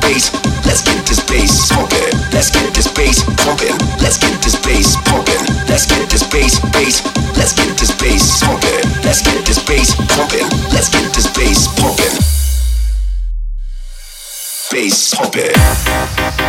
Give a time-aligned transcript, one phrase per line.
[0.00, 0.32] bass.
[0.66, 2.10] Let's get this bass pumping.
[2.32, 3.76] Let's get this bass pumping.
[4.00, 5.42] Let's get this bass pumping.
[5.68, 7.02] Let's get this bass bass.
[7.36, 8.82] Let's get this bass pumping.
[9.04, 10.48] Let's get this bass pumping.
[10.72, 12.16] Let's get this bass pumping.
[14.72, 16.39] Bass pumping.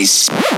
[0.00, 0.49] Get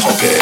[0.00, 0.40] pumping.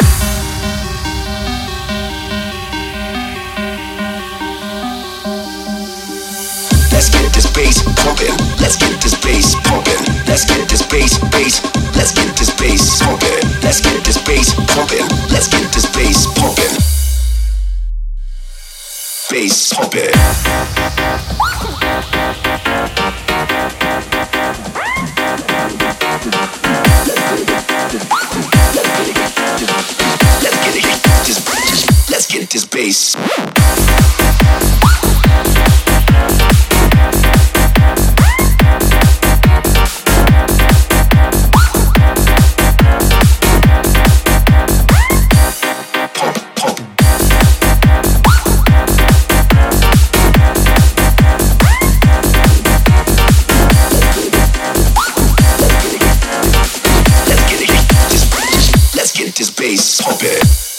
[6.91, 8.35] Let's get this bass pumping.
[8.59, 9.99] Let's get this bass pumping.
[10.27, 11.61] Let's get this bass bass.
[11.95, 13.39] Let's get this bass pumping.
[13.61, 15.07] Let's get this bass pumping.
[15.29, 16.75] Let's get this bass pumping.
[19.29, 21.38] Bass pumping.
[32.49, 33.15] Get this bass.
[58.95, 60.78] Let's get this bass pumping.